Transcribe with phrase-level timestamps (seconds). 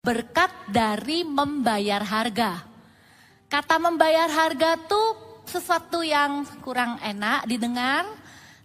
[0.00, 2.64] berkat dari membayar harga.
[3.52, 8.08] Kata membayar harga tuh sesuatu yang kurang enak didengar,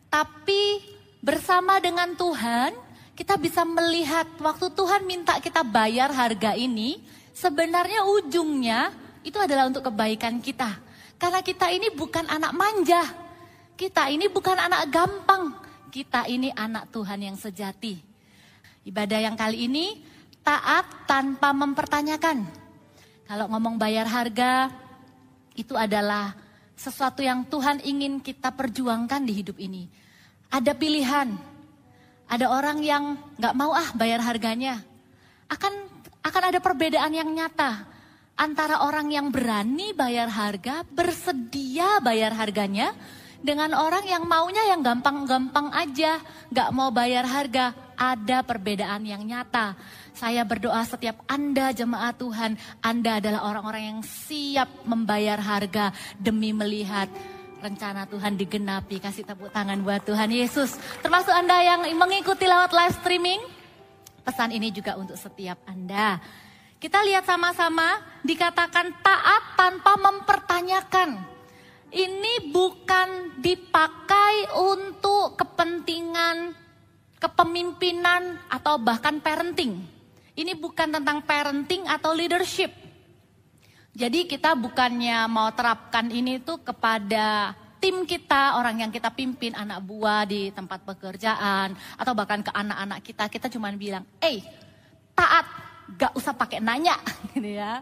[0.08, 0.80] tapi
[1.20, 2.72] bersama dengan Tuhan
[3.20, 7.04] kita bisa melihat waktu Tuhan minta kita bayar harga ini,
[7.36, 8.96] sebenarnya ujungnya
[9.28, 10.72] itu adalah untuk kebaikan kita.
[11.20, 13.04] Karena kita ini bukan anak manja,
[13.76, 15.52] kita ini bukan anak gampang,
[15.92, 18.00] kita ini anak Tuhan yang sejati.
[18.86, 20.15] Ibadah yang kali ini
[20.46, 22.46] taat tanpa mempertanyakan.
[23.26, 24.70] Kalau ngomong bayar harga,
[25.58, 26.38] itu adalah
[26.78, 29.90] sesuatu yang Tuhan ingin kita perjuangkan di hidup ini.
[30.54, 31.34] Ada pilihan,
[32.30, 34.86] ada orang yang nggak mau ah bayar harganya.
[35.50, 35.74] Akan
[36.22, 37.90] akan ada perbedaan yang nyata
[38.38, 42.94] antara orang yang berani bayar harga, bersedia bayar harganya,
[43.42, 46.20] dengan orang yang maunya yang gampang-gampang aja,
[46.52, 49.76] nggak mau bayar harga, ada perbedaan yang nyata.
[50.16, 57.08] Saya berdoa setiap Anda jemaat Tuhan, Anda adalah orang-orang yang siap membayar harga demi melihat
[57.60, 59.02] rencana Tuhan digenapi.
[59.02, 60.78] Kasih tepuk tangan buat Tuhan Yesus.
[61.02, 63.42] Termasuk Anda yang mengikuti lewat live streaming,
[64.22, 66.22] pesan ini juga untuk setiap Anda.
[66.78, 71.36] Kita lihat sama-sama dikatakan taat tanpa mempertanyakan
[71.96, 76.65] ini bukan dipakai untuk kepentingan
[77.26, 79.82] kepemimpinan atau bahkan parenting.
[80.38, 82.70] Ini bukan tentang parenting atau leadership.
[83.98, 89.82] Jadi kita bukannya mau terapkan ini tuh kepada tim kita, orang yang kita pimpin, anak
[89.82, 94.44] buah di tempat pekerjaan, atau bahkan ke anak-anak kita, kita cuma bilang, eh
[95.16, 95.48] taat,
[95.96, 97.00] gak usah pakai nanya,
[97.34, 97.80] gitu ya.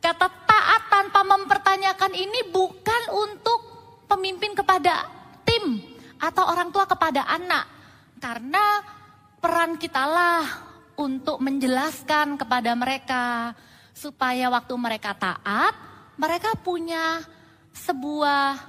[0.00, 3.60] Kata taat tanpa mempertanyakan ini bukan untuk
[4.08, 5.06] pemimpin kepada
[5.44, 5.82] tim
[6.16, 7.79] atau orang tua kepada anak.
[8.20, 8.84] Karena
[9.40, 10.44] peran kitalah
[11.00, 13.56] untuk menjelaskan kepada mereka
[13.96, 15.72] supaya waktu mereka taat,
[16.20, 17.24] mereka punya
[17.72, 18.60] sebuah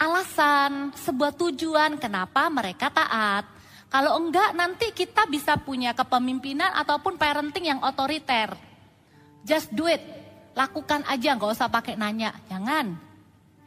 [0.00, 3.44] alasan, sebuah tujuan kenapa mereka taat.
[3.92, 8.56] Kalau enggak nanti kita bisa punya kepemimpinan ataupun parenting yang otoriter.
[9.44, 10.00] Just do it.
[10.56, 12.32] Lakukan aja, nggak usah pakai nanya.
[12.48, 12.96] Jangan.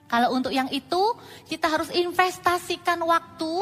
[0.06, 1.16] Kalau untuk yang itu,
[1.48, 3.54] kita harus investasikan waktu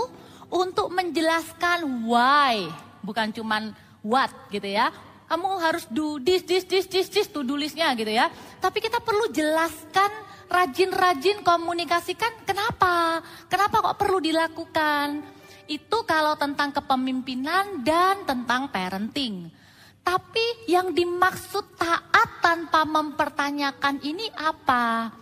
[0.49, 2.67] untuk menjelaskan why,
[3.05, 3.71] bukan cuman
[4.01, 4.89] what gitu ya.
[5.29, 8.33] Kamu harus do this, this, this, this, this, to do listnya gitu ya.
[8.57, 10.09] Tapi kita perlu jelaskan,
[10.49, 15.21] rajin-rajin komunikasikan kenapa, kenapa kok perlu dilakukan.
[15.69, 19.53] Itu kalau tentang kepemimpinan dan tentang parenting.
[20.01, 25.13] Tapi yang dimaksud taat tanpa mempertanyakan ini apa?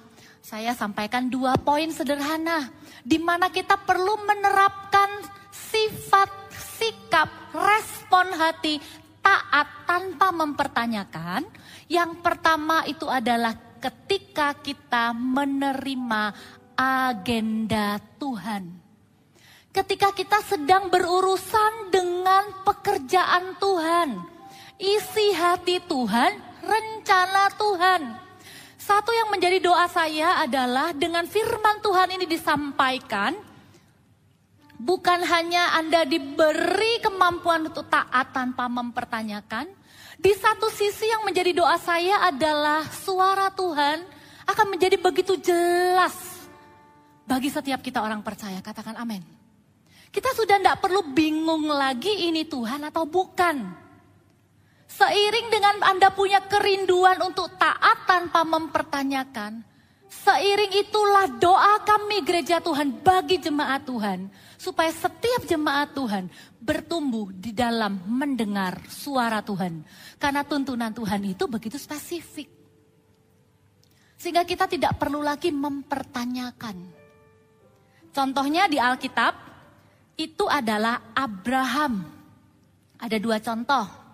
[0.47, 2.71] Saya sampaikan dua poin sederhana
[3.03, 8.79] di mana kita perlu menerapkan sifat, sikap, respon hati
[9.19, 11.43] taat tanpa mempertanyakan.
[11.91, 16.31] Yang pertama itu adalah ketika kita menerima
[16.79, 18.71] agenda Tuhan.
[19.75, 24.15] Ketika kita sedang berurusan dengan pekerjaan Tuhan,
[24.79, 28.26] isi hati Tuhan, rencana Tuhan.
[28.87, 33.35] Satu yang menjadi doa saya adalah dengan firman Tuhan ini disampaikan,
[34.79, 39.67] bukan hanya Anda diberi kemampuan untuk taat tanpa mempertanyakan,
[40.15, 44.07] di satu sisi yang menjadi doa saya adalah suara Tuhan
[44.47, 46.15] akan menjadi begitu jelas
[47.27, 48.63] bagi setiap kita orang percaya.
[48.63, 49.19] Katakan amin.
[50.15, 53.86] Kita sudah tidak perlu bingung lagi ini Tuhan atau bukan.
[54.87, 59.59] Seiring dengan Anda punya kerinduan untuk taat tanpa mempertanyakan,
[60.07, 66.31] seiring itulah doa kami gereja Tuhan bagi jemaat Tuhan, supaya setiap jemaat Tuhan
[66.63, 69.83] bertumbuh di dalam mendengar suara Tuhan.
[70.15, 72.47] Karena tuntunan Tuhan itu begitu spesifik.
[74.15, 76.95] Sehingga kita tidak perlu lagi mempertanyakan.
[78.15, 79.35] Contohnya di Alkitab,
[80.17, 82.01] itu adalah Abraham.
[82.97, 84.06] Ada dua contoh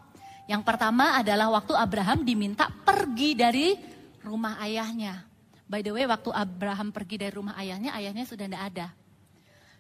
[0.44, 3.76] yang pertama adalah waktu Abraham diminta pergi dari
[4.24, 5.24] rumah ayahnya.
[5.64, 8.88] By the way, waktu Abraham pergi dari rumah ayahnya, ayahnya sudah tidak ada.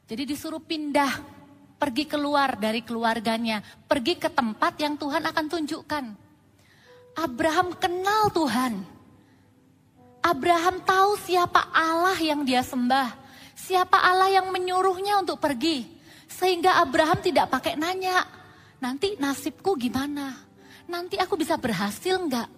[0.07, 1.11] Jadi disuruh pindah,
[1.75, 6.05] pergi keluar dari keluarganya, pergi ke tempat yang Tuhan akan tunjukkan.
[7.19, 8.73] Abraham kenal Tuhan.
[10.23, 13.11] Abraham tahu siapa Allah yang dia sembah,
[13.51, 15.83] siapa Allah yang menyuruhnya untuk pergi.
[16.31, 18.23] Sehingga Abraham tidak pakai nanya,
[18.79, 20.52] nanti nasibku gimana?
[20.87, 22.49] Nanti aku bisa berhasil enggak?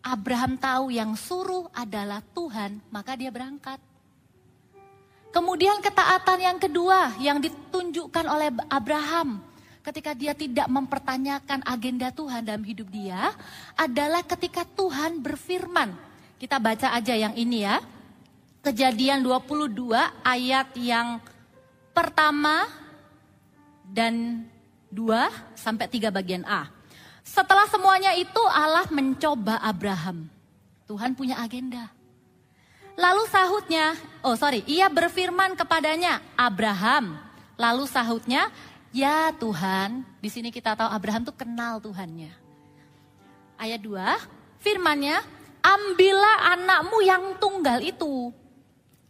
[0.00, 3.76] Abraham tahu yang suruh adalah Tuhan, maka dia berangkat.
[5.30, 9.38] Kemudian ketaatan yang kedua yang ditunjukkan oleh Abraham
[9.80, 13.30] ketika dia tidak mempertanyakan agenda Tuhan dalam hidup dia
[13.78, 15.94] adalah ketika Tuhan berfirman.
[16.40, 17.78] Kita baca aja yang ini ya.
[18.60, 19.94] Kejadian 22
[20.24, 21.22] ayat yang
[21.94, 22.68] pertama
[23.86, 24.44] dan
[24.90, 26.79] 2 sampai 3 bagian A.
[27.30, 30.26] Setelah semuanya itu Allah mencoba Abraham.
[30.90, 31.86] Tuhan punya agenda.
[32.98, 33.94] Lalu sahutnya,
[34.26, 37.14] oh sorry, ia berfirman kepadanya, Abraham.
[37.54, 38.50] Lalu sahutnya,
[38.90, 42.34] ya Tuhan, di sini kita tahu Abraham tuh kenal Tuhannya.
[43.54, 43.94] Ayat 2,
[44.58, 45.22] firmannya,
[45.62, 48.34] ambillah anakmu yang tunggal itu,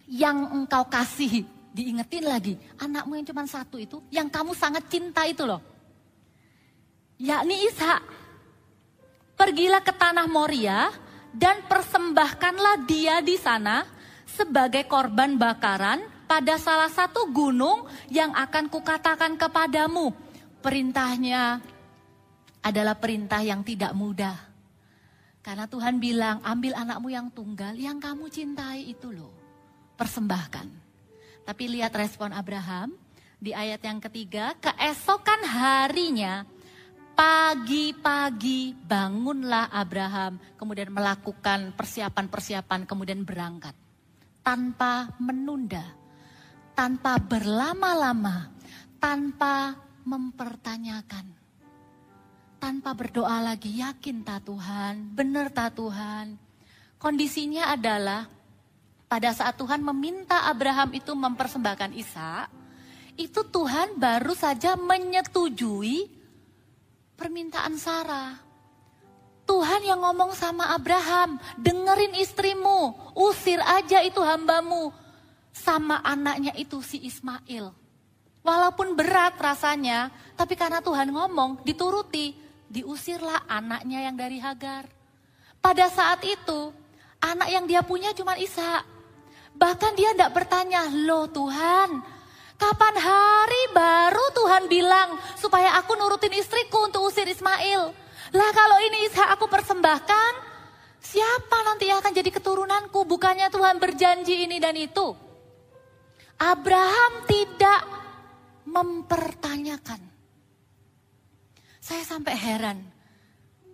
[0.04, 1.48] yang engkau kasih.
[1.72, 5.69] Diingetin lagi, anakmu yang cuma satu itu, yang kamu sangat cinta itu loh.
[7.20, 8.00] Yakni Ishak.
[9.36, 10.88] Pergilah ke tanah Moria
[11.36, 13.84] dan persembahkanlah dia di sana
[14.24, 20.16] sebagai korban bakaran pada salah satu gunung yang akan kukatakan kepadamu.
[20.64, 21.60] Perintahnya
[22.64, 24.36] adalah perintah yang tidak mudah.
[25.44, 29.32] Karena Tuhan bilang, ambil anakmu yang tunggal, yang kamu cintai itu loh.
[29.96, 30.68] Persembahkan.
[31.44, 32.96] Tapi lihat respon Abraham
[33.36, 36.44] di ayat yang ketiga, keesokan harinya
[37.20, 43.76] pagi-pagi bangunlah Abraham, kemudian melakukan persiapan-persiapan, kemudian berangkat.
[44.40, 45.84] Tanpa menunda,
[46.72, 48.48] tanpa berlama-lama,
[48.96, 49.76] tanpa
[50.08, 51.28] mempertanyakan.
[52.56, 56.40] Tanpa berdoa lagi, yakin tak Tuhan, benar tak Tuhan.
[56.96, 58.32] Kondisinya adalah
[59.12, 62.48] pada saat Tuhan meminta Abraham itu mempersembahkan Isa,
[63.20, 66.19] itu Tuhan baru saja menyetujui
[67.20, 68.40] permintaan Sarah.
[69.44, 74.88] Tuhan yang ngomong sama Abraham, dengerin istrimu, usir aja itu hambamu.
[75.52, 77.76] Sama anaknya itu si Ismail.
[78.40, 82.32] Walaupun berat rasanya, tapi karena Tuhan ngomong, dituruti,
[82.72, 84.88] diusirlah anaknya yang dari Hagar.
[85.60, 86.72] Pada saat itu,
[87.20, 88.80] anak yang dia punya cuma Isa.
[89.52, 92.00] Bahkan dia tidak bertanya, loh Tuhan,
[92.60, 97.96] kapan hari baru Tuhan bilang supaya aku nurutin istriku untuk usir Ismail?
[98.36, 100.32] Lah kalau ini Ishak aku persembahkan,
[101.00, 103.08] siapa nanti yang akan jadi keturunanku?
[103.08, 105.16] Bukannya Tuhan berjanji ini dan itu.
[106.36, 107.80] Abraham tidak
[108.68, 110.00] mempertanyakan.
[111.80, 112.78] Saya sampai heran,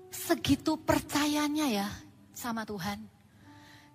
[0.08, 1.88] segitu percayanya ya
[2.32, 3.15] sama Tuhan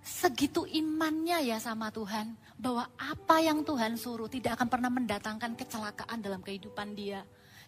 [0.02, 6.20] segitu imannya ya sama Tuhan bahwa apa yang Tuhan suruh tidak akan pernah mendatangkan kecelakaan
[6.22, 7.22] dalam kehidupan dia.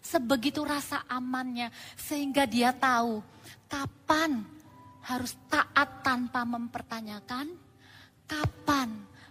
[0.04, 3.24] Sebegitu rasa amannya sehingga dia tahu
[3.70, 4.44] kapan
[5.06, 7.48] harus taat tanpa mempertanyakan,
[8.28, 8.88] kapan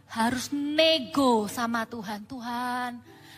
[0.09, 2.25] harus nego sama Tuhan.
[2.25, 2.91] Tuhan,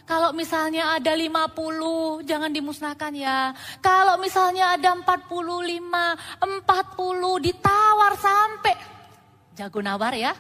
[0.06, 3.58] kalau misalnya ada 50, jangan dimusnahkan ya.
[3.82, 8.95] Kalau misalnya ada 45, 40 ditawar sampai
[9.56, 10.36] jago nawar ya,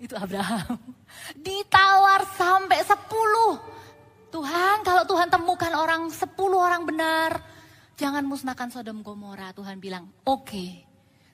[0.00, 0.80] itu Abraham.
[1.44, 3.60] Ditawar sampai sepuluh.
[4.34, 7.38] Tuhan, kalau Tuhan temukan orang sepuluh orang benar,
[7.94, 9.54] jangan musnahkan Sodom Gomora.
[9.54, 10.82] Tuhan bilang, oke, okay,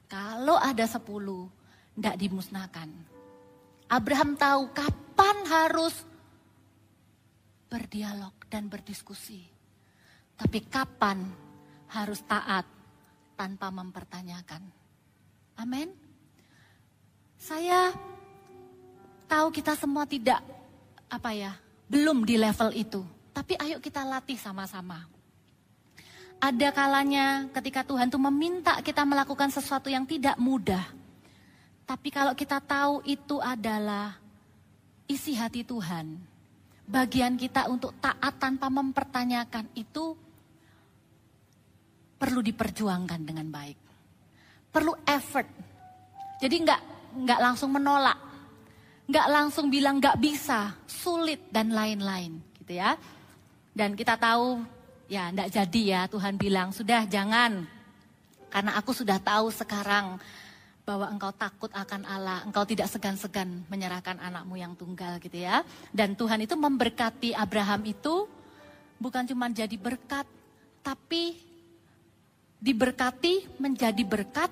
[0.04, 1.48] kalau ada sepuluh,
[1.96, 2.90] tidak dimusnahkan.
[3.88, 5.94] Abraham tahu kapan harus
[7.70, 9.46] berdialog dan berdiskusi.
[10.36, 11.24] Tapi kapan
[11.94, 12.66] harus taat
[13.38, 14.62] tanpa mempertanyakan.
[15.56, 16.09] Amin.
[17.40, 17.96] Saya
[19.24, 20.44] tahu kita semua tidak
[21.08, 21.56] apa ya,
[21.88, 23.00] belum di level itu.
[23.32, 25.08] Tapi ayo kita latih sama-sama.
[26.36, 30.84] Ada kalanya ketika Tuhan tuh meminta kita melakukan sesuatu yang tidak mudah.
[31.88, 34.20] Tapi kalau kita tahu itu adalah
[35.08, 36.20] isi hati Tuhan,
[36.84, 40.12] bagian kita untuk taat tanpa mempertanyakan itu
[42.20, 43.78] perlu diperjuangkan dengan baik.
[44.68, 45.48] Perlu effort.
[46.40, 48.18] Jadi enggak nggak langsung menolak,
[49.10, 52.94] nggak langsung bilang nggak bisa, sulit dan lain-lain, gitu ya.
[53.70, 54.62] Dan kita tahu
[55.10, 57.66] ya nggak jadi ya Tuhan bilang sudah jangan
[58.50, 60.18] karena aku sudah tahu sekarang
[60.82, 65.62] bahwa engkau takut akan Allah, engkau tidak segan-segan menyerahkan anakmu yang tunggal gitu ya.
[65.94, 68.26] Dan Tuhan itu memberkati Abraham itu
[68.98, 70.26] bukan cuma jadi berkat,
[70.82, 71.38] tapi
[72.58, 74.50] diberkati menjadi berkat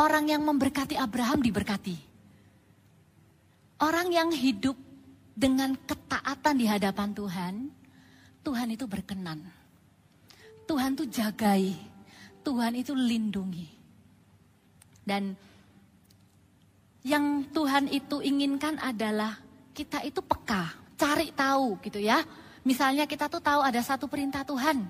[0.00, 1.92] Orang yang memberkati Abraham diberkati.
[3.84, 4.72] Orang yang hidup
[5.36, 7.54] dengan ketaatan di hadapan Tuhan,
[8.40, 9.44] Tuhan itu berkenan.
[10.64, 11.76] Tuhan itu jagai,
[12.40, 13.68] Tuhan itu lindungi.
[15.04, 15.36] Dan
[17.04, 19.36] yang Tuhan itu inginkan adalah
[19.76, 22.24] kita itu peka, cari tahu gitu ya.
[22.64, 24.80] Misalnya kita tuh tahu ada satu perintah Tuhan.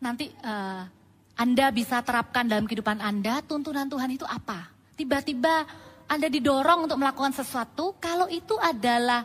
[0.00, 0.95] Nanti uh,
[1.36, 4.72] Anda bisa terapkan dalam kehidupan Anda, tuntunan Tuhan itu apa?
[4.96, 5.68] Tiba-tiba
[6.08, 9.22] Anda didorong untuk melakukan sesuatu, kalau itu adalah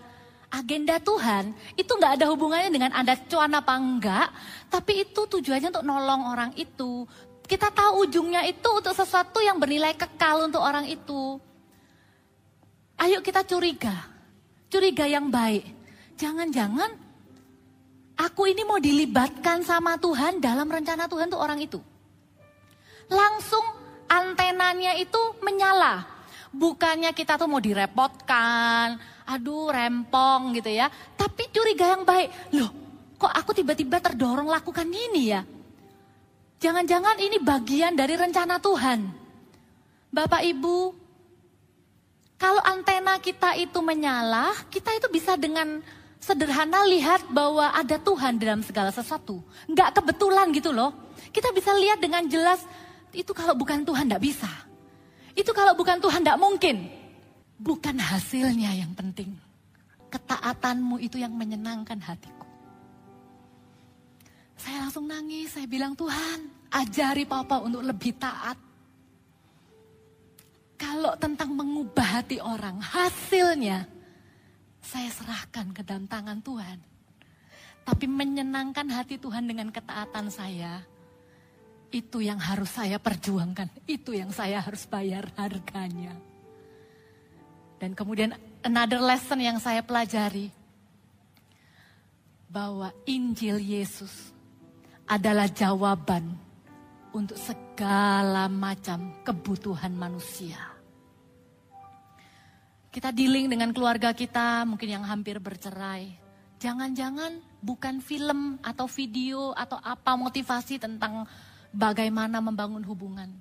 [0.52, 4.28] agenda Tuhan, itu nggak ada hubungannya dengan Anda cuan apa enggak,
[4.68, 7.08] tapi itu tujuannya untuk nolong orang itu.
[7.48, 11.40] Kita tahu ujungnya itu untuk sesuatu yang bernilai kekal untuk orang itu.
[13.00, 13.96] Ayo kita curiga,
[14.68, 15.82] curiga yang baik
[16.22, 16.94] jangan-jangan
[18.14, 21.82] aku ini mau dilibatkan sama Tuhan dalam rencana Tuhan tuh orang itu.
[23.12, 23.66] Langsung
[24.08, 26.08] antenanya itu menyala.
[26.52, 28.96] Bukannya kita tuh mau direpotkan,
[29.28, 30.88] aduh rempong gitu ya.
[31.16, 32.72] Tapi curiga yang baik, loh
[33.22, 35.46] kok aku tiba-tiba terdorong lakukan ini ya?
[36.58, 39.00] Jangan-jangan ini bagian dari rencana Tuhan.
[40.10, 40.78] Bapak Ibu,
[42.42, 45.82] kalau antena kita itu menyala, kita itu bisa dengan
[46.18, 49.42] sederhana lihat bahwa ada Tuhan dalam segala sesuatu.
[49.70, 50.94] Nggak kebetulan gitu loh.
[51.30, 52.62] Kita bisa lihat dengan jelas,
[53.12, 54.52] itu kalau bukan Tuhan nggak bisa.
[55.36, 56.88] Itu kalau bukan Tuhan nggak mungkin.
[57.62, 59.36] Bukan hasilnya yang penting.
[60.12, 62.48] Ketaatanmu itu yang menyenangkan hatiku.
[64.60, 68.58] Saya langsung nangis, saya bilang Tuhan ajari papa untuk lebih taat.
[70.78, 73.86] Kalau tentang mengubah hati orang, hasilnya
[74.82, 76.78] saya serahkan ke dalam tangan Tuhan.
[77.82, 80.82] Tapi menyenangkan hati Tuhan dengan ketaatan saya,
[81.92, 86.16] itu yang harus saya perjuangkan, itu yang saya harus bayar harganya.
[87.78, 88.34] Dan kemudian
[88.64, 90.50] another lesson yang saya pelajari,
[92.52, 94.36] bahwa Injil Yesus
[95.08, 96.36] adalah jawaban
[97.16, 100.60] untuk segala macam kebutuhan manusia.
[102.92, 106.12] Kita dealing dengan keluarga kita, mungkin yang hampir bercerai.
[106.60, 111.24] Jangan-jangan bukan film atau video atau apa motivasi tentang
[111.72, 113.32] bagaimana membangun hubungan.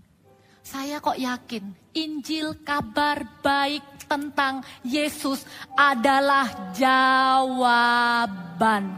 [0.60, 5.42] Saya kok yakin Injil kabar baik tentang Yesus
[5.74, 8.22] adalah jawaban.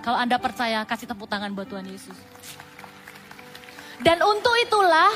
[0.03, 2.19] Kalau Anda percaya, kasih tepuk tangan buat Tuhan Yesus.
[4.03, 5.15] Dan untuk itulah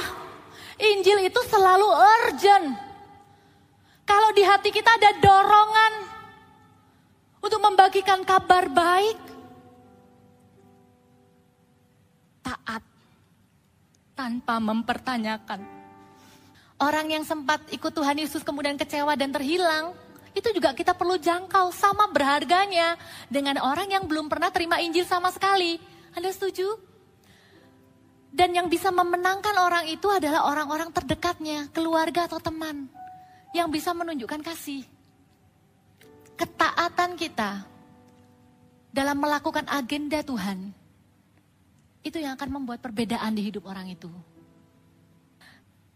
[0.79, 2.79] Injil itu selalu urgent.
[4.07, 5.93] Kalau di hati kita ada dorongan
[7.43, 9.19] untuk membagikan kabar baik,
[14.17, 15.61] tanpa mempertanyakan.
[16.81, 19.93] Orang yang sempat ikut Tuhan Yesus kemudian kecewa dan terhilang,
[20.37, 22.97] itu juga kita perlu jangkau sama berharganya
[23.29, 25.81] dengan orang yang belum pernah terima Injil sama sekali.
[26.13, 26.77] Anda setuju?
[28.29, 32.85] Dan yang bisa memenangkan orang itu adalah orang-orang terdekatnya, keluarga atau teman
[33.57, 34.85] yang bisa menunjukkan kasih.
[36.37, 37.65] Ketaatan kita
[38.93, 40.76] dalam melakukan agenda Tuhan,
[42.07, 44.07] itu yang akan membuat perbedaan di hidup orang itu.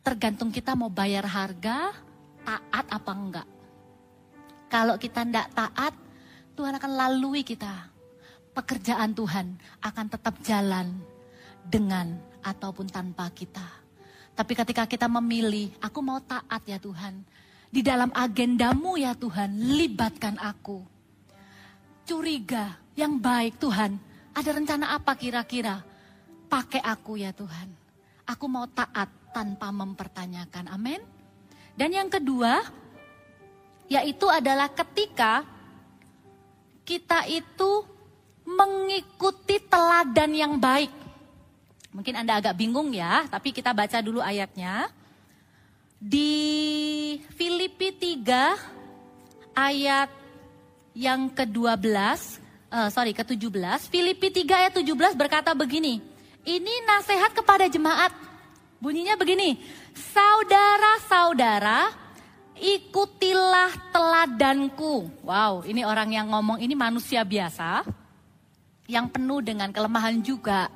[0.02, 1.94] Tergantung kita mau bayar harga,
[2.42, 3.48] taat apa enggak.
[4.66, 5.94] Kalau kita enggak taat,
[6.58, 7.86] Tuhan akan lalui kita.
[8.50, 10.90] Pekerjaan Tuhan akan tetap jalan
[11.62, 13.62] dengan ataupun tanpa kita.
[14.34, 17.22] Tapi ketika kita memilih, aku mau taat ya Tuhan.
[17.70, 20.82] Di dalam agendamu ya Tuhan, libatkan aku.
[22.02, 23.94] Curiga yang baik Tuhan,
[24.34, 25.89] ada rencana apa kira-kira?
[26.50, 27.70] Pakai aku ya Tuhan.
[28.26, 30.66] Aku mau taat tanpa mempertanyakan.
[30.74, 30.98] Amin.
[31.78, 32.66] Dan yang kedua,
[33.86, 35.46] yaitu adalah ketika
[36.82, 37.86] kita itu
[38.42, 40.90] mengikuti teladan yang baik.
[41.94, 44.90] Mungkin Anda agak bingung ya, tapi kita baca dulu ayatnya.
[46.00, 46.32] Di
[47.34, 50.10] Filipi 3 ayat
[50.96, 51.76] yang ke-12,
[52.72, 56.00] uh, sorry ke-17, Filipi 3 ayat 17 berkata begini,
[56.50, 58.10] ini nasihat kepada jemaat,
[58.82, 59.62] bunyinya begini,
[59.94, 61.94] saudara-saudara
[62.58, 65.06] ikutilah teladanku.
[65.22, 67.86] Wow, ini orang yang ngomong ini manusia biasa,
[68.90, 70.66] yang penuh dengan kelemahan juga.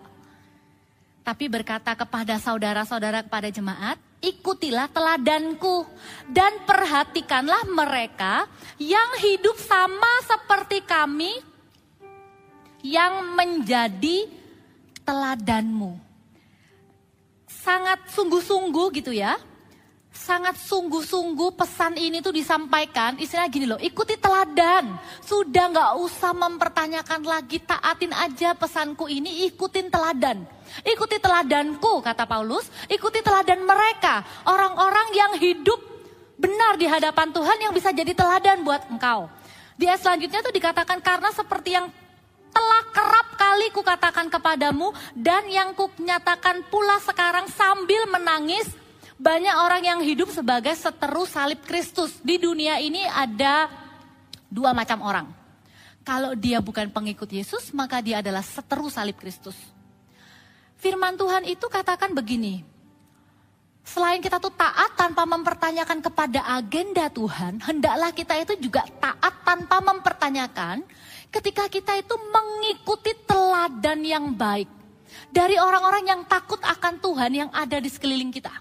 [1.25, 5.89] Tapi berkata kepada saudara-saudara kepada jemaat, ikutilah teladanku
[6.31, 8.47] dan perhatikanlah mereka
[8.79, 11.33] yang hidup sama seperti kami
[12.85, 14.44] yang menjadi
[15.05, 15.97] teladanmu.
[17.47, 19.37] Sangat sungguh-sungguh gitu ya.
[20.15, 24.95] Sangat sungguh-sungguh pesan ini tuh disampaikan, istilah gini loh, ikuti teladan.
[25.21, 30.47] Sudah nggak usah mempertanyakan lagi, taatin aja pesanku ini, ikutin teladan.
[30.87, 32.71] Ikuti teladanku, kata Paulus.
[32.87, 34.23] Ikuti teladan mereka.
[34.47, 35.83] Orang-orang yang hidup
[36.39, 39.27] benar di hadapan Tuhan yang bisa jadi teladan buat engkau.
[39.75, 41.91] Di ayat selanjutnya tuh dikatakan karena seperti yang
[42.55, 48.67] telah kerap kali kukatakan kepadamu dan yang kunyatakan pula sekarang sambil menangis
[49.15, 52.19] banyak orang yang hidup sebagai seteru salib Kristus.
[52.19, 53.71] Di dunia ini ada
[54.51, 55.31] dua macam orang.
[56.03, 59.55] Kalau dia bukan pengikut Yesus, maka dia adalah seteru salib Kristus.
[60.83, 62.67] Firman Tuhan itu katakan begini,
[63.87, 69.79] selain kita tuh taat tanpa mempertanyakan kepada agenda Tuhan, hendaklah kita itu juga taat tanpa
[69.79, 70.83] mempertanyakan
[71.35, 74.71] ketika kita itu mengikuti teladan yang baik
[75.35, 78.55] dari orang-orang yang takut akan Tuhan yang ada di sekeliling kita.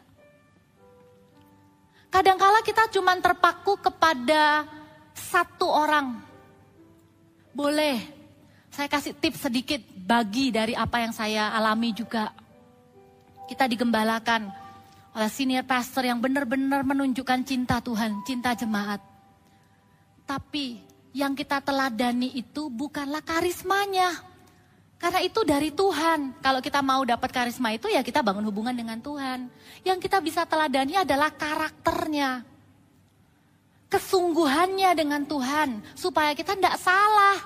[2.09, 4.65] Kadangkala kita cuma terpaku kepada
[5.13, 6.21] satu orang.
[7.53, 8.01] Boleh,
[8.73, 12.33] saya kasih tips sedikit bagi dari apa yang saya alami juga.
[13.49, 14.49] Kita digembalakan
[15.13, 19.01] oleh senior pastor yang benar-benar menunjukkan cinta Tuhan, cinta jemaat.
[20.25, 24.17] Tapi yang kita teladani itu bukanlah karismanya.
[24.97, 26.41] Karena itu dari Tuhan.
[26.41, 29.45] Kalau kita mau dapat karisma itu ya kita bangun hubungan dengan Tuhan.
[29.85, 32.41] Yang kita bisa teladani adalah karakternya.
[33.93, 35.85] Kesungguhannya dengan Tuhan.
[35.93, 37.37] Supaya kita tidak salah.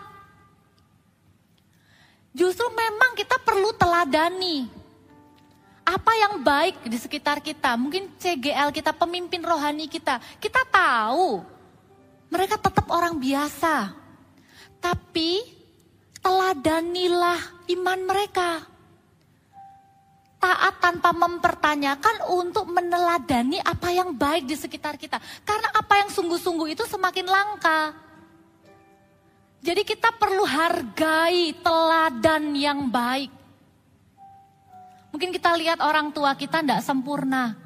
[2.31, 4.69] Justru memang kita perlu teladani.
[5.81, 11.56] Apa yang baik di sekitar kita, mungkin CGL kita, pemimpin rohani kita, kita tahu
[12.27, 13.91] mereka tetap orang biasa.
[14.77, 15.41] Tapi
[16.19, 17.39] teladanilah
[17.71, 18.61] iman mereka.
[20.37, 25.17] Taat tanpa mempertanyakan untuk meneladani apa yang baik di sekitar kita.
[25.41, 27.95] Karena apa yang sungguh-sungguh itu semakin langka.
[29.65, 33.33] Jadi kita perlu hargai teladan yang baik.
[35.09, 37.57] Mungkin kita lihat orang tua kita tidak sempurna.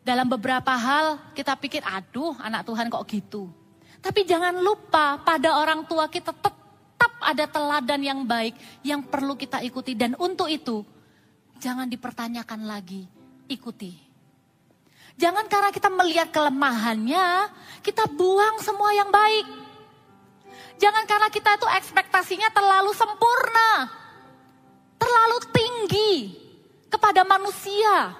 [0.00, 3.65] Dalam beberapa hal kita pikir, aduh anak Tuhan kok gitu.
[4.06, 8.54] Tapi jangan lupa pada orang tua kita tetap ada teladan yang baik
[8.86, 9.98] yang perlu kita ikuti.
[9.98, 10.86] Dan untuk itu,
[11.58, 13.02] jangan dipertanyakan lagi,
[13.50, 13.98] ikuti.
[15.18, 17.50] Jangan karena kita melihat kelemahannya,
[17.82, 19.42] kita buang semua yang baik.
[20.78, 23.90] Jangan karena kita itu ekspektasinya terlalu sempurna,
[25.02, 26.14] terlalu tinggi
[26.86, 28.14] kepada manusia,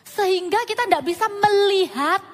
[0.00, 2.24] sehingga kita tidak bisa melihat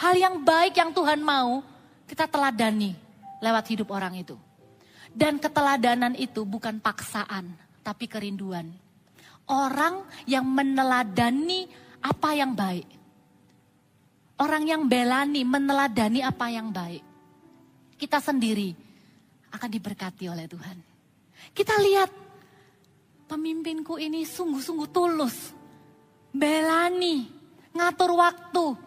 [0.00, 1.75] hal yang baik yang Tuhan mau
[2.06, 2.94] kita teladani
[3.42, 4.38] lewat hidup orang itu.
[5.16, 8.68] Dan keteladanan itu bukan paksaan, tapi kerinduan.
[9.46, 11.66] Orang yang meneladani
[12.02, 12.88] apa yang baik.
[14.36, 17.00] Orang yang belani, meneladani apa yang baik.
[17.96, 18.76] Kita sendiri
[19.56, 20.76] akan diberkati oleh Tuhan.
[21.56, 22.10] Kita lihat
[23.24, 25.56] pemimpinku ini sungguh-sungguh tulus.
[26.36, 27.24] Belani,
[27.72, 28.85] ngatur waktu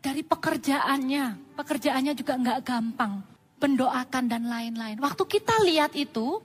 [0.00, 1.56] dari pekerjaannya.
[1.56, 3.20] Pekerjaannya juga nggak gampang.
[3.60, 4.96] Pendoakan dan lain-lain.
[4.96, 6.40] Waktu kita lihat itu,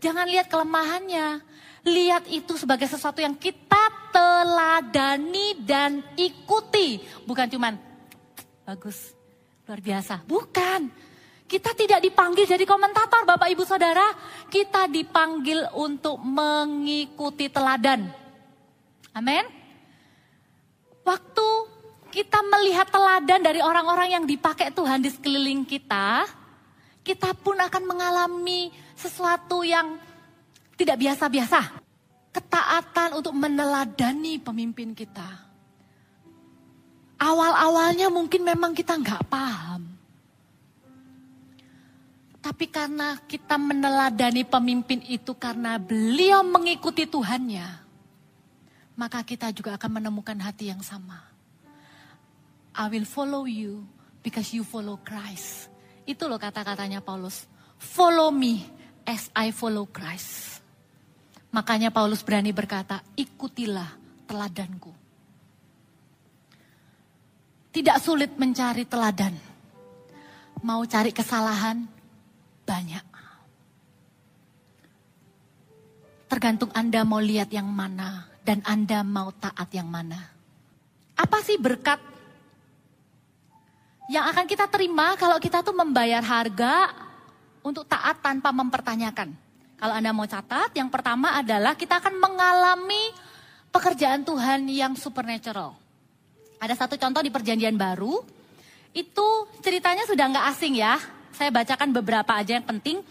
[0.00, 1.44] jangan lihat kelemahannya.
[1.84, 7.04] Lihat itu sebagai sesuatu yang kita teladani dan ikuti.
[7.28, 7.76] Bukan cuman,
[8.64, 9.12] bagus,
[9.68, 10.24] luar biasa.
[10.24, 10.88] Bukan,
[11.44, 14.08] kita tidak dipanggil jadi komentator Bapak Ibu Saudara.
[14.48, 18.08] Kita dipanggil untuk mengikuti teladan.
[19.12, 19.44] Amin.
[21.04, 21.73] Waktu
[22.14, 26.22] kita melihat teladan dari orang-orang yang dipakai Tuhan di sekeliling kita,
[27.02, 29.98] kita pun akan mengalami sesuatu yang
[30.78, 31.82] tidak biasa-biasa.
[32.30, 35.26] Ketaatan untuk meneladani pemimpin kita.
[37.18, 39.82] Awal-awalnya mungkin memang kita nggak paham.
[42.38, 47.66] Tapi karena kita meneladani pemimpin itu karena beliau mengikuti Tuhannya,
[48.94, 51.33] maka kita juga akan menemukan hati yang sama.
[52.74, 53.86] I will follow you
[54.22, 55.70] because you follow Christ.
[56.04, 57.46] Itu loh kata-katanya Paulus.
[57.78, 58.66] Follow me
[59.06, 60.58] as I follow Christ.
[61.54, 63.94] Makanya Paulus berani berkata, ikutilah
[64.26, 64.90] teladanku.
[67.70, 69.34] Tidak sulit mencari teladan.
[70.66, 71.86] Mau cari kesalahan,
[72.66, 73.06] banyak.
[76.26, 80.18] Tergantung Anda mau lihat yang mana dan Anda mau taat yang mana.
[81.14, 82.13] Apa sih berkat
[84.10, 86.92] yang akan kita terima kalau kita tuh membayar harga
[87.64, 89.32] untuk taat tanpa mempertanyakan?
[89.80, 93.12] Kalau Anda mau catat, yang pertama adalah kita akan mengalami
[93.72, 95.76] pekerjaan Tuhan yang supernatural.
[96.62, 98.22] Ada satu contoh di perjanjian baru,
[98.94, 99.26] itu
[99.60, 100.96] ceritanya sudah nggak asing ya.
[101.34, 103.02] Saya bacakan beberapa aja yang penting.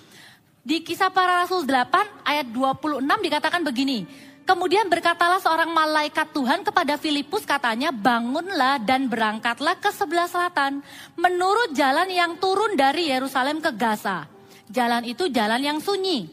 [0.64, 4.08] Di kisah para rasul 8 ayat 26 dikatakan begini.
[4.44, 10.84] Kemudian berkatalah seorang malaikat Tuhan kepada Filipus katanya, bangunlah dan berangkatlah ke sebelah selatan.
[11.16, 14.28] Menurut jalan yang turun dari Yerusalem ke Gaza.
[14.68, 16.28] Jalan itu jalan yang sunyi.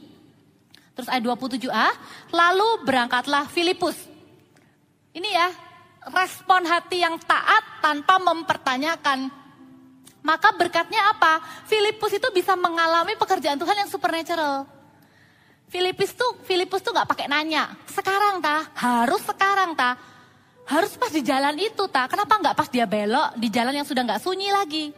[0.98, 1.88] Terus ayat 27a,
[2.34, 3.94] lalu berangkatlah Filipus.
[5.14, 5.48] Ini ya,
[6.10, 9.30] respon hati yang taat tanpa mempertanyakan.
[10.20, 11.38] Maka berkatnya apa?
[11.70, 14.79] Filipus itu bisa mengalami pekerjaan Tuhan yang supernatural.
[15.70, 17.70] Filipus tuh Filipus tuh nggak pakai nanya.
[17.86, 19.94] Sekarang ta, harus sekarang ta.
[20.66, 22.10] Harus pas di jalan itu ta.
[22.10, 24.90] Kenapa nggak pas dia belok di jalan yang sudah nggak sunyi lagi?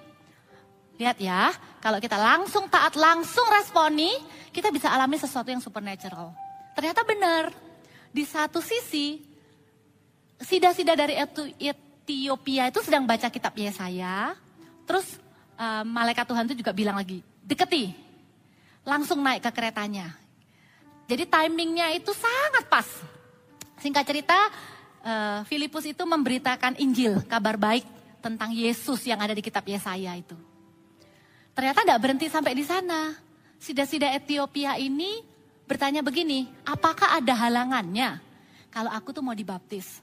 [0.97, 4.13] Lihat ya, kalau kita langsung taat, langsung responi,
[4.49, 6.33] kita bisa alami sesuatu yang supernatural.
[6.73, 7.53] Ternyata benar.
[8.13, 9.21] Di satu sisi,
[10.41, 11.17] sida-sida dari
[11.61, 14.37] Ethiopia itu sedang baca kitab Yesaya.
[14.85, 15.21] Terus
[15.57, 17.93] uh, malaikat Tuhan itu juga bilang lagi, deketi.
[18.85, 20.22] Langsung naik ke keretanya.
[21.13, 22.89] Jadi timingnya itu sangat pas.
[23.85, 24.39] Singkat cerita,
[25.05, 27.85] uh, Filipus itu memberitakan Injil, kabar baik
[28.25, 30.33] tentang Yesus yang ada di kitab Yesaya itu.
[31.53, 33.13] Ternyata tidak berhenti sampai di sana.
[33.61, 35.21] Sida-sida Ethiopia ini
[35.69, 38.17] bertanya begini, apakah ada halangannya
[38.73, 40.01] kalau aku tuh mau dibaptis?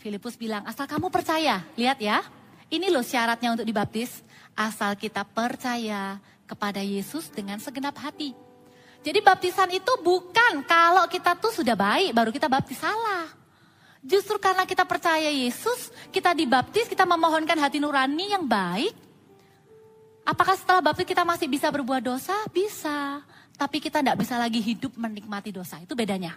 [0.00, 2.24] Filipus bilang, asal kamu percaya, lihat ya,
[2.72, 4.24] ini loh syaratnya untuk dibaptis,
[4.56, 6.16] asal kita percaya
[6.48, 8.48] kepada Yesus dengan segenap hati.
[9.00, 13.32] Jadi baptisan itu bukan kalau kita tuh sudah baik baru kita baptis salah.
[14.00, 18.96] Justru karena kita percaya Yesus, kita dibaptis, kita memohonkan hati nurani yang baik.
[20.24, 22.32] Apakah setelah baptis kita masih bisa berbuat dosa?
[22.48, 23.20] Bisa.
[23.60, 25.76] Tapi kita tidak bisa lagi hidup menikmati dosa.
[25.80, 26.36] Itu bedanya.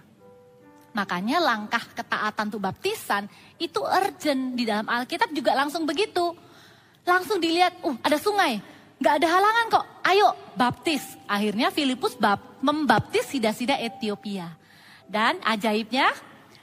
[0.91, 6.35] Makanya langkah ketaatan untuk baptisan itu urgent di dalam Alkitab juga langsung begitu.
[7.03, 8.59] Langsung dilihat, uh ada sungai,
[9.03, 11.03] Gak ada halangan kok, ayo baptis.
[11.27, 14.55] Akhirnya Filipus bap, membaptis sida-sida Ethiopia.
[15.03, 16.07] Dan ajaibnya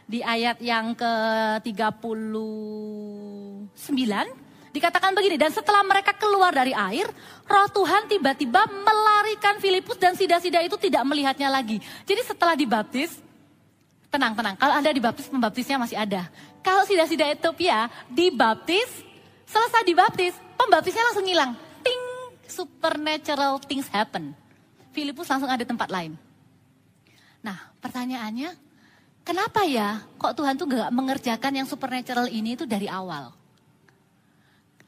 [0.09, 3.93] di ayat yang ke-39
[4.73, 7.13] dikatakan begini, dan setelah mereka keluar dari air,
[7.45, 11.77] roh Tuhan tiba-tiba melarikan Filipus dan sida-sida itu tidak melihatnya lagi.
[12.09, 13.21] Jadi setelah dibaptis,
[14.09, 16.25] tenang, tenang, kalau Anda dibaptis, pembaptisnya masih ada.
[16.65, 18.89] Kalau sida-sida Ethiopia dibaptis,
[19.45, 21.69] selesai dibaptis, pembaptisnya langsung hilang
[22.61, 24.37] supernatural things happen.
[24.93, 26.13] Filipus langsung ada tempat lain.
[27.41, 28.53] Nah pertanyaannya,
[29.25, 33.33] kenapa ya kok Tuhan tuh gak mengerjakan yang supernatural ini itu dari awal?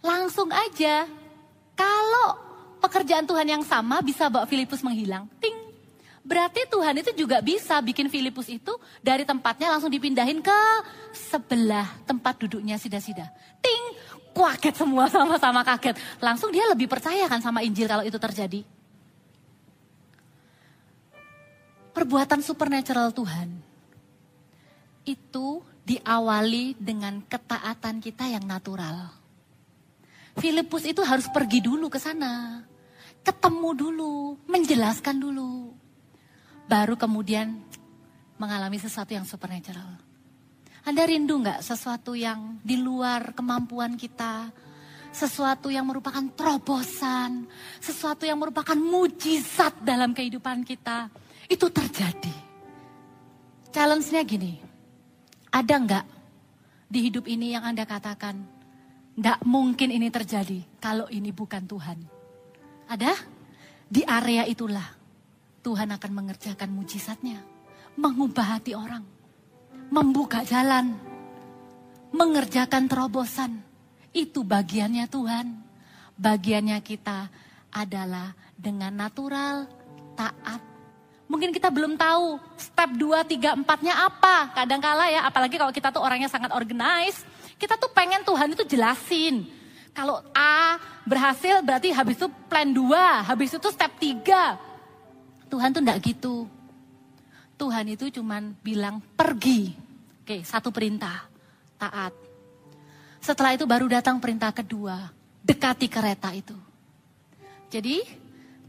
[0.05, 1.07] Langsung aja,
[1.73, 2.29] kalau
[2.83, 5.55] pekerjaan Tuhan yang sama bisa bawa Filipus menghilang, ting.
[6.23, 8.71] Berarti Tuhan itu juga bisa bikin Filipus itu
[9.03, 10.59] dari tempatnya langsung dipindahin ke
[11.11, 13.27] sebelah tempat duduknya sida-sida.
[13.59, 13.85] Ting,
[14.33, 15.97] kaget semua sama-sama kaget.
[16.19, 18.65] Langsung dia lebih percaya kan sama Injil kalau itu terjadi.
[21.93, 23.53] Perbuatan supernatural Tuhan
[25.05, 29.13] itu diawali dengan ketaatan kita yang natural.
[30.39, 32.65] Filipus itu harus pergi dulu ke sana.
[33.23, 34.15] Ketemu dulu,
[34.49, 35.77] menjelaskan dulu.
[36.65, 37.61] Baru kemudian
[38.41, 40.12] mengalami sesuatu yang supernatural.
[40.83, 44.51] Anda rindu nggak sesuatu yang di luar kemampuan kita?
[45.15, 47.47] Sesuatu yang merupakan terobosan,
[47.79, 51.07] sesuatu yang merupakan mujizat dalam kehidupan kita.
[51.47, 52.35] Itu terjadi.
[53.71, 54.59] Challenge-nya gini,
[55.55, 56.05] ada nggak
[56.91, 58.43] di hidup ini yang Anda katakan,
[59.15, 61.99] nggak mungkin ini terjadi kalau ini bukan Tuhan?
[62.91, 63.15] Ada?
[63.87, 64.99] Di area itulah
[65.63, 67.39] Tuhan akan mengerjakan mujizatnya,
[67.95, 69.22] mengubah hati orang
[69.93, 70.97] membuka jalan,
[72.17, 73.61] mengerjakan terobosan.
[74.17, 75.47] Itu bagiannya Tuhan.
[76.17, 77.29] Bagiannya kita
[77.69, 79.69] adalah dengan natural,
[80.17, 80.65] taat.
[81.29, 84.53] Mungkin kita belum tahu step 2, 3, 4-nya apa.
[84.57, 87.25] Kadang kala ya, apalagi kalau kita tuh orangnya sangat organized.
[87.61, 89.45] Kita tuh pengen Tuhan itu jelasin.
[89.93, 95.53] Kalau A berhasil berarti habis itu plan 2, habis itu step 3.
[95.53, 96.49] Tuhan tuh enggak gitu.
[97.61, 99.82] Tuhan itu cuman bilang pergi.
[100.23, 101.27] Oke, satu perintah,
[101.75, 102.15] taat.
[103.19, 105.11] Setelah itu baru datang perintah kedua,
[105.43, 106.55] dekati kereta itu.
[107.67, 108.07] Jadi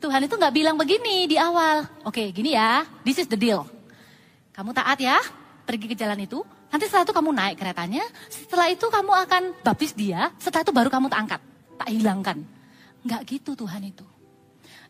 [0.01, 1.85] Tuhan itu nggak bilang begini di awal.
[2.09, 3.69] Oke, gini ya, this is the deal.
[4.49, 5.21] Kamu taat ya,
[5.63, 6.41] pergi ke jalan itu.
[6.73, 8.03] Nanti setelah itu kamu naik keretanya.
[8.33, 10.33] Setelah itu kamu akan baptis dia.
[10.41, 11.41] Setelah itu baru kamu tak angkat,
[11.77, 12.37] tak hilangkan.
[13.05, 14.05] Nggak gitu Tuhan itu.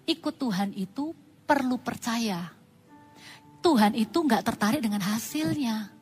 [0.07, 1.11] Ikut Tuhan itu
[1.43, 2.55] perlu percaya.
[3.59, 5.92] Tuhan itu nggak tertarik dengan hasilnya.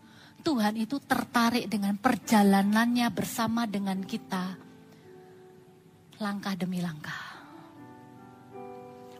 [0.41, 4.57] Tuhan itu tertarik dengan perjalanannya bersama dengan kita.
[6.17, 7.17] Langkah demi langkah.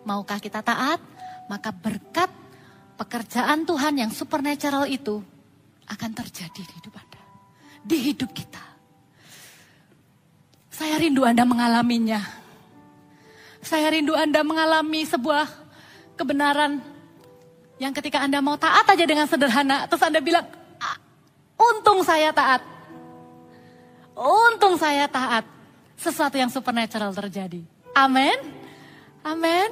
[0.05, 0.99] Maukah kita taat?
[1.49, 2.29] Maka berkat
[2.97, 5.21] pekerjaan Tuhan yang supernatural itu
[5.89, 7.21] akan terjadi di hidup Anda.
[7.81, 8.63] Di hidup kita.
[10.69, 12.21] Saya rindu Anda mengalaminya.
[13.61, 15.45] Saya rindu Anda mengalami sebuah
[16.17, 16.81] kebenaran
[17.81, 20.45] Yang ketika Anda mau taat aja dengan sederhana, terus Anda bilang,
[21.61, 22.61] untung saya taat.
[24.17, 25.45] Untung saya taat.
[25.97, 27.61] Sesuatu yang supernatural terjadi.
[27.93, 28.37] Amin.
[29.21, 29.69] Amin.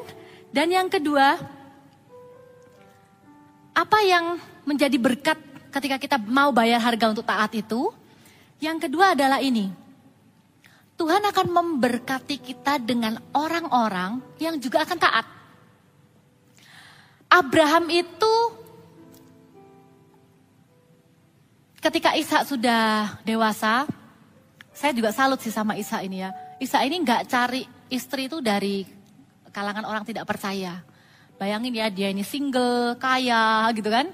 [0.53, 1.41] Dan yang kedua,
[3.73, 5.37] apa yang menjadi berkat
[5.73, 7.89] ketika kita mau bayar harga untuk taat itu?
[8.61, 9.71] Yang kedua adalah ini.
[10.99, 15.25] Tuhan akan memberkati kita dengan orang-orang yang juga akan taat.
[17.29, 18.33] Abraham itu
[21.79, 23.87] ketika Ishak sudah dewasa,
[24.75, 26.31] saya juga salut sih sama Ishak ini ya.
[26.59, 28.85] Ishak ini nggak cari istri itu dari
[29.49, 30.83] kalangan orang tidak percaya.
[31.39, 34.11] Bayangin ya dia ini single, kaya gitu kan.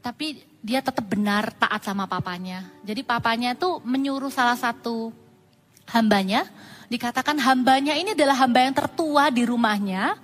[0.00, 2.64] Tapi dia tetap benar taat sama papanya.
[2.84, 5.12] Jadi papanya itu menyuruh salah satu
[5.92, 6.48] hambanya,
[6.88, 10.16] dikatakan hambanya ini adalah hamba yang tertua di rumahnya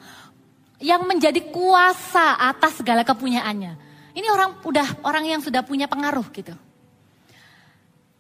[0.81, 3.90] yang menjadi kuasa atas segala kepunyaannya.
[4.15, 6.55] Ini orang udah orang yang sudah punya pengaruh gitu.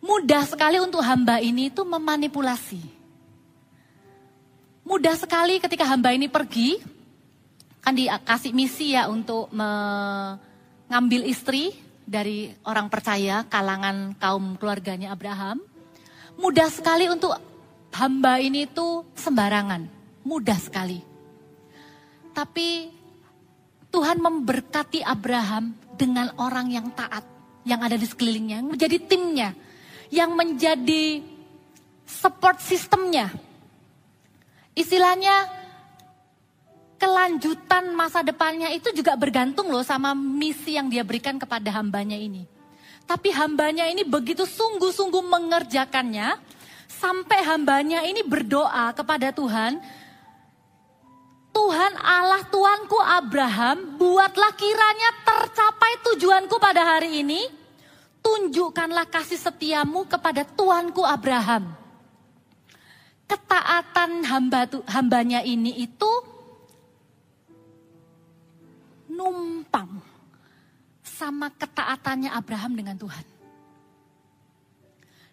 [0.01, 2.81] Mudah sekali untuk hamba ini itu memanipulasi.
[4.87, 6.81] Mudah sekali ketika hamba ini pergi,
[7.85, 15.61] kan dikasih misi ya untuk mengambil istri dari orang percaya kalangan kaum keluarganya Abraham.
[16.41, 17.37] Mudah sekali untuk
[17.93, 19.85] hamba ini itu sembarangan,
[20.25, 21.05] mudah sekali.
[22.33, 23.00] Tapi
[23.91, 27.27] Tuhan memberkati Abraham dengan orang yang taat,
[27.67, 29.51] yang ada di sekelilingnya, yang menjadi timnya,
[30.15, 31.27] yang menjadi
[32.07, 33.35] support sistemnya.
[34.79, 35.51] Istilahnya
[37.01, 42.47] kelanjutan masa depannya itu juga bergantung loh sama misi yang dia berikan kepada hambanya ini.
[43.09, 46.39] Tapi hambanya ini begitu sungguh-sungguh mengerjakannya,
[46.87, 49.83] sampai hambanya ini berdoa kepada Tuhan,
[51.51, 57.43] Tuhan Allah Tuanku Abraham, buatlah kiranya tercapai tujuanku pada hari ini.
[58.23, 61.75] Tunjukkanlah kasih setiamu kepada Tuanku Abraham.
[63.27, 66.11] Ketaatan hamba hambanya ini itu
[69.11, 69.99] numpang
[71.03, 73.27] sama ketaatannya Abraham dengan Tuhan.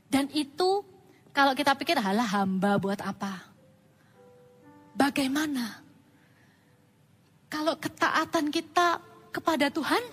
[0.10, 0.82] Dan itu
[1.30, 3.54] kalau kita pikir halah hamba buat apa?
[4.98, 5.87] Bagaimana
[7.48, 9.00] kalau ketaatan kita
[9.32, 10.04] kepada Tuhan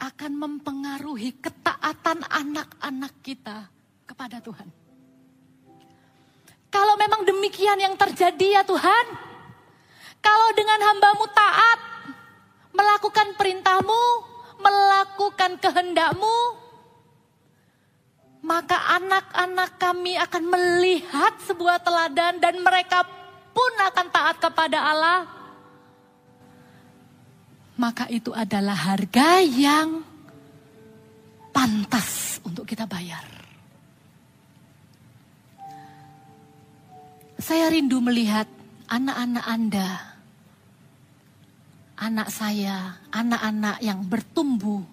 [0.00, 3.68] akan mempengaruhi ketaatan anak-anak kita
[4.08, 4.68] kepada Tuhan.
[6.70, 9.04] Kalau memang demikian yang terjadi ya Tuhan,
[10.24, 11.80] kalau dengan hambamu taat,
[12.72, 14.02] melakukan perintahmu,
[14.62, 16.38] melakukan kehendakmu,
[18.40, 23.04] maka anak-anak kami akan melihat sebuah teladan dan mereka
[23.50, 25.39] pun akan taat kepada Allah
[27.80, 30.04] maka itu adalah harga yang
[31.48, 33.24] pantas untuk kita bayar.
[37.40, 38.44] Saya rindu melihat
[38.84, 39.88] anak-anak Anda,
[41.96, 44.84] anak saya, anak-anak yang bertumbuh,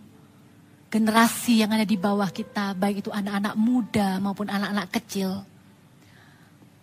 [0.87, 5.43] generasi yang ada di bawah kita, baik itu anak-anak muda maupun anak-anak kecil.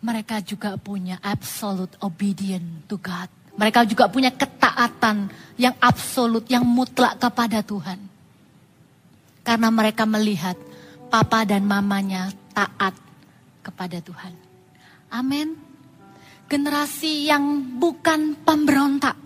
[0.05, 7.23] Mereka juga punya absolute obedient to God mereka juga punya ketaatan yang absolut, yang mutlak
[7.23, 7.99] kepada Tuhan.
[9.47, 10.59] Karena mereka melihat
[11.07, 12.97] papa dan mamanya taat
[13.62, 14.35] kepada Tuhan.
[15.14, 15.55] Amin.
[16.51, 19.17] Generasi yang bukan pemberontak.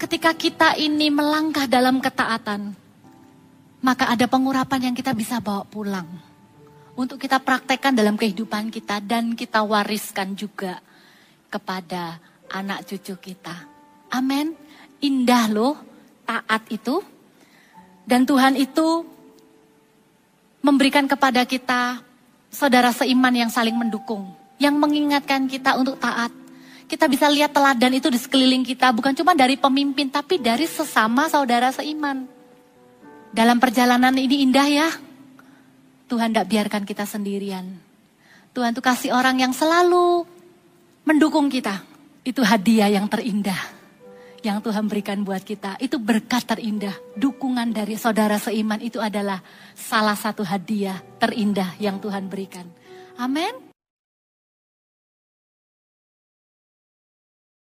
[0.00, 2.72] Ketika kita ini melangkah dalam ketaatan,
[3.80, 6.08] maka ada pengurapan yang kita bisa bawa pulang.
[6.96, 10.80] Untuk kita praktekkan dalam kehidupan kita dan kita wariskan juga
[11.50, 13.66] kepada anak cucu kita.
[14.10, 14.54] Amin.
[15.02, 15.74] Indah loh
[16.24, 17.02] taat itu.
[18.06, 19.06] Dan Tuhan itu
[20.62, 22.02] memberikan kepada kita
[22.50, 24.30] saudara seiman yang saling mendukung.
[24.62, 26.30] Yang mengingatkan kita untuk taat.
[26.90, 28.90] Kita bisa lihat teladan itu di sekeliling kita.
[28.90, 32.26] Bukan cuma dari pemimpin tapi dari sesama saudara seiman.
[33.30, 34.88] Dalam perjalanan ini indah ya.
[36.10, 37.78] Tuhan tidak biarkan kita sendirian.
[38.50, 40.26] Tuhan tuh kasih orang yang selalu
[41.04, 41.82] mendukung kita.
[42.20, 43.80] Itu hadiah yang terindah
[44.40, 45.76] yang Tuhan berikan buat kita.
[45.80, 46.96] Itu berkat terindah.
[47.16, 49.40] Dukungan dari saudara seiman itu adalah
[49.76, 52.64] salah satu hadiah terindah yang Tuhan berikan.
[53.20, 53.69] Amin.